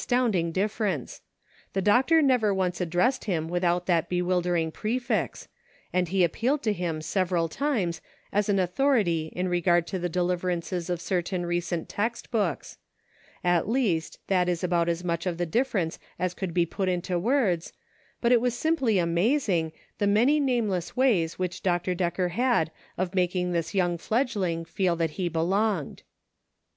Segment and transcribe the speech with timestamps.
[0.00, 1.22] 299 tounding difference:
[1.72, 5.48] the doctor never once ad dressed him without that bewildering prefix,
[5.92, 8.00] and he appealed to him several times
[8.32, 12.78] as an authority in regard to the deliverances of certain recent text books;
[13.42, 16.88] at least, that is about as much of the differ ence as could be put
[16.88, 17.72] into words,
[18.20, 21.96] but it was simply amazing, the man}^ nameless ways which Dr.
[21.96, 26.04] Decker had of making this young fledgeling feel that he belonged.